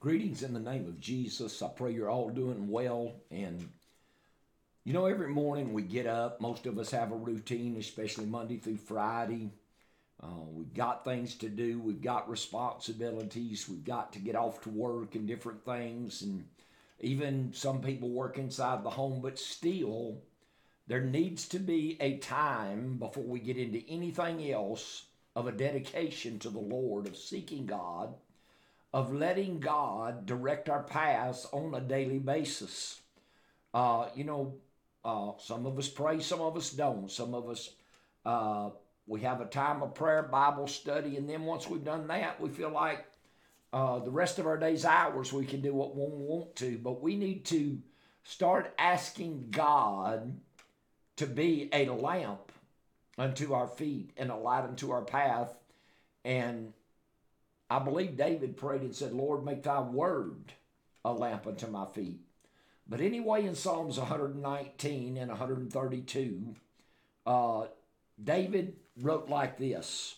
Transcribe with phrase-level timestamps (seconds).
[0.00, 1.60] Greetings in the name of Jesus.
[1.60, 3.12] I pray you're all doing well.
[3.30, 3.68] And
[4.82, 8.56] you know, every morning we get up, most of us have a routine, especially Monday
[8.56, 9.50] through Friday.
[10.22, 14.70] Uh, we've got things to do, we've got responsibilities, we've got to get off to
[14.70, 16.22] work and different things.
[16.22, 16.46] And
[17.00, 20.22] even some people work inside the home, but still,
[20.86, 25.04] there needs to be a time before we get into anything else
[25.36, 28.14] of a dedication to the Lord, of seeking God
[28.92, 33.00] of letting God direct our paths on a daily basis.
[33.72, 34.54] Uh, you know,
[35.04, 37.10] uh, some of us pray, some of us don't.
[37.10, 37.70] Some of us,
[38.26, 38.70] uh,
[39.06, 42.48] we have a time of prayer, Bible study, and then once we've done that, we
[42.48, 43.06] feel like
[43.72, 46.78] uh, the rest of our day's hours we can do what we want to.
[46.78, 47.78] But we need to
[48.24, 50.36] start asking God
[51.16, 52.52] to be a lamp
[53.16, 55.56] unto our feet and a light unto our path.
[56.24, 56.72] And
[57.70, 60.52] I believe David prayed and said, Lord, make thy word
[61.04, 62.20] a lamp unto my feet.
[62.88, 66.54] But anyway, in Psalms 119 and 132,
[67.24, 67.66] uh,
[68.22, 70.16] David wrote like this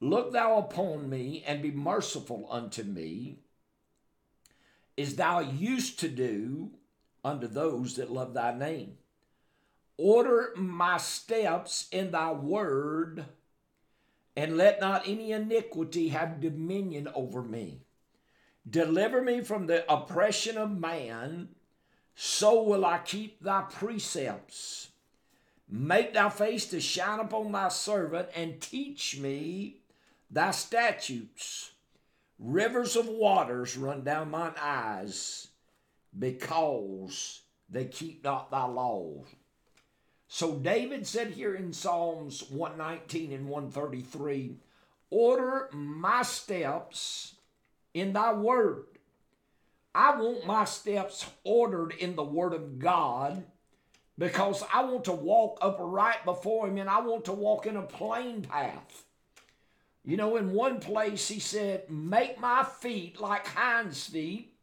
[0.00, 3.40] Look thou upon me and be merciful unto me,
[4.96, 6.70] as thou used to do
[7.24, 8.98] unto those that love thy name.
[9.96, 13.26] Order my steps in thy word
[14.36, 17.80] and let not any iniquity have dominion over me.
[18.68, 21.48] Deliver me from the oppression of man,
[22.14, 24.88] so will I keep thy precepts.
[25.68, 29.82] Make thy face to shine upon thy servant, and teach me
[30.30, 31.70] thy statutes.
[32.38, 35.48] Rivers of waters run down mine eyes,
[36.18, 39.26] because they keep not thy laws.
[40.32, 44.58] So David said here in Psalms 119 and 133
[45.10, 47.34] Order my steps
[47.94, 48.84] in thy word.
[49.92, 53.42] I want my steps ordered in the word of God
[54.16, 57.82] because I want to walk upright before him and I want to walk in a
[57.82, 59.02] plain path.
[60.04, 64.54] You know, in one place he said, Make my feet like hinds' feet,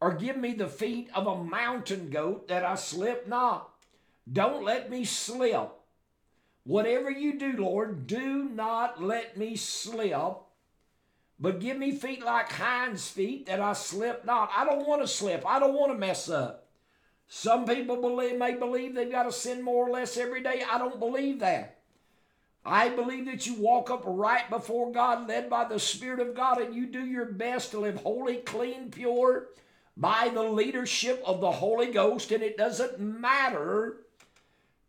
[0.00, 3.70] or give me the feet of a mountain goat that I slip not.
[4.30, 5.70] Don't let me slip.
[6.64, 10.36] Whatever you do, Lord, do not let me slip.
[11.38, 14.50] But give me feet like hinds' feet that I slip not.
[14.54, 15.44] I don't want to slip.
[15.46, 16.68] I don't want to mess up.
[17.28, 20.62] Some people believe, may believe they've got to sin more or less every day.
[20.70, 21.78] I don't believe that.
[22.64, 26.60] I believe that you walk up right before God, led by the Spirit of God,
[26.60, 29.46] and you do your best to live holy, clean, pure
[29.96, 32.32] by the leadership of the Holy Ghost.
[32.32, 34.00] And it doesn't matter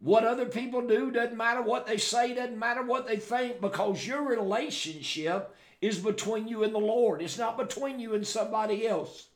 [0.00, 4.06] what other people do doesn't matter what they say, doesn't matter what they think, because
[4.06, 7.20] your relationship is between you and the Lord.
[7.20, 9.28] It's not between you and somebody else.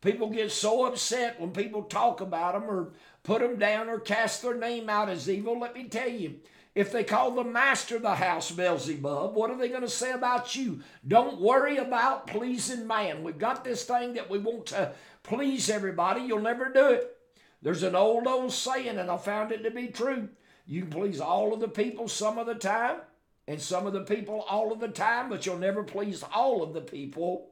[0.00, 2.92] People get so upset when people talk about them or
[3.22, 5.60] put them down or cast their name out as evil.
[5.60, 6.40] Let me tell you,
[6.74, 10.10] if they call the master of the house Beelzebub, what are they going to say
[10.10, 10.80] about you?
[11.06, 13.22] Don't worry about pleasing man.
[13.22, 14.92] We've got this thing that we want to
[15.22, 16.22] please everybody.
[16.22, 17.16] You'll never do it.
[17.62, 20.28] There's an old, old saying, and I found it to be true.
[20.66, 22.98] You can please all of the people some of the time,
[23.46, 26.74] and some of the people all of the time, but you'll never please all of
[26.74, 27.50] the people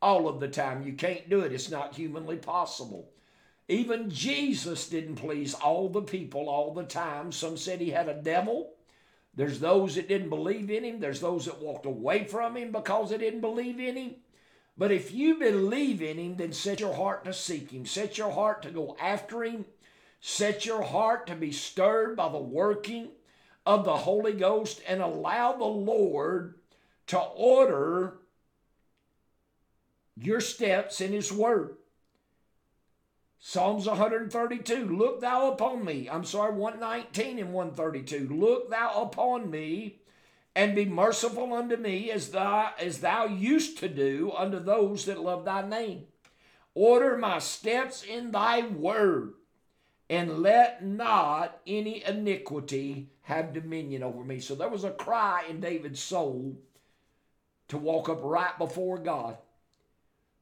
[0.00, 0.82] all of the time.
[0.82, 3.10] You can't do it, it's not humanly possible.
[3.68, 7.32] Even Jesus didn't please all the people all the time.
[7.32, 8.74] Some said he had a devil.
[9.34, 11.00] There's those that didn't believe in him.
[11.00, 14.14] There's those that walked away from him because they didn't believe in him.
[14.76, 17.86] But if you believe in him, then set your heart to seek him.
[17.86, 19.66] Set your heart to go after him.
[20.20, 23.08] Set your heart to be stirred by the working
[23.66, 26.54] of the Holy Ghost and allow the Lord
[27.08, 28.18] to order
[30.16, 31.76] your steps in his word.
[33.38, 36.08] Psalms 132, look thou upon me.
[36.08, 38.32] I'm sorry, 119 and 132.
[38.32, 39.98] Look thou upon me
[40.54, 45.20] and be merciful unto me as thou, as thou used to do unto those that
[45.20, 46.04] love thy name.
[46.74, 49.34] Order my steps in thy word,
[50.08, 54.40] and let not any iniquity have dominion over me.
[54.40, 56.58] So there was a cry in David's soul
[57.68, 59.38] to walk up right before God.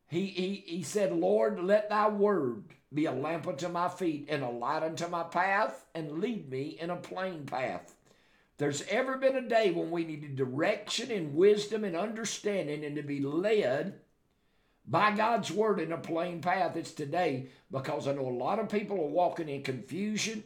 [0.08, 4.42] He, he, he said, Lord, let thy word be a lamp unto my feet and
[4.42, 7.94] a light unto my path, and lead me in a plain path
[8.60, 13.02] there's ever been a day when we needed direction and wisdom and understanding and to
[13.02, 14.00] be led
[14.86, 18.68] by God's word in a plain path, it's today because I know a lot of
[18.68, 20.44] people are walking in confusion.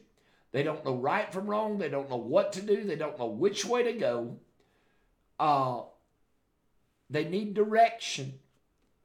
[0.53, 1.79] They don't know right from wrong.
[1.79, 2.85] They don't know what to do.
[2.85, 4.37] They don't know which way to go.
[5.41, 5.81] Uh,
[7.11, 8.39] they need direction.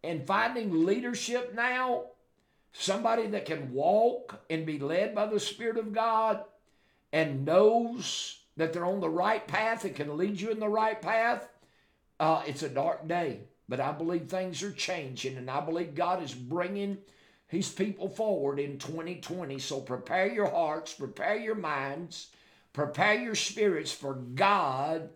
[0.04, 2.04] and finding leadership now,
[2.74, 6.44] somebody that can walk and be led by the Spirit of God
[7.12, 11.02] and knows that they're on the right path and can lead you in the right
[11.02, 11.48] path,
[12.20, 13.40] uh, it's a dark day.
[13.70, 16.98] But I believe things are changing, and I believe God is bringing
[17.48, 19.60] His people forward in 2020.
[19.60, 22.32] So prepare your hearts, prepare your minds,
[22.74, 25.10] prepare your spirits for God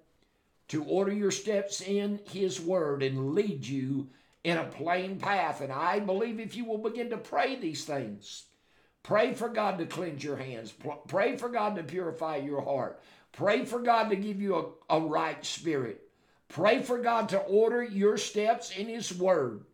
[0.70, 4.08] to order your steps in His Word and lead you
[4.46, 5.60] in a plain path.
[5.60, 8.46] And I believe if you will begin to pray these things,
[9.02, 10.74] pray for God to cleanse your hands,
[11.10, 13.02] pray for God to purify your heart,
[13.34, 14.56] pray for God to give you
[14.90, 16.08] a, a right spirit.
[16.48, 19.66] Pray for God to order your steps in His Word.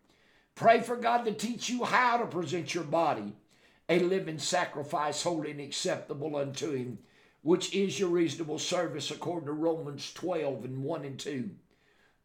[0.56, 3.36] Pray for God to teach you how to present your body
[3.90, 7.00] a living sacrifice, holy and acceptable unto Him,
[7.42, 11.50] which is your reasonable service, according to Romans 12 and 1 and 2.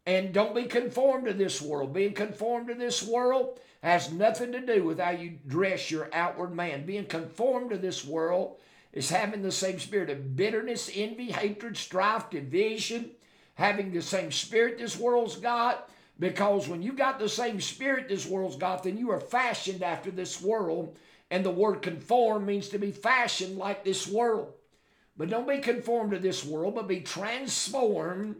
[0.06, 1.94] And don't be conformed to this world.
[1.94, 6.54] Being conformed to this world has nothing to do with how you dress your outward
[6.54, 6.84] man.
[6.84, 8.58] Being conformed to this world
[8.94, 13.10] is having the same spirit of bitterness, envy, hatred, strife, division,
[13.56, 15.90] having the same spirit this world's got.
[16.18, 20.12] Because when you got the same spirit this world's got, then you are fashioned after
[20.12, 20.96] this world.
[21.28, 24.52] And the word conform means to be fashioned like this world.
[25.16, 28.36] But don't be conformed to this world, but be transformed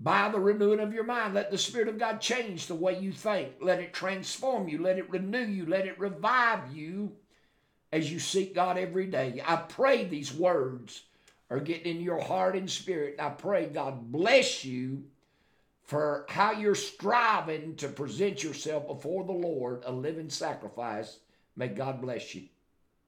[0.00, 1.34] by the renewing of your mind.
[1.34, 3.54] Let the Spirit of God change the way you think.
[3.60, 4.82] Let it transform you.
[4.82, 5.66] Let it renew you.
[5.66, 7.12] Let it revive you
[7.92, 9.42] as you seek God every day.
[9.46, 11.02] I pray these words
[11.50, 13.16] are getting in your heart and spirit.
[13.18, 15.04] I pray God bless you
[15.82, 21.18] for how you're striving to present yourself before the Lord a living sacrifice.
[21.56, 22.42] May God bless you.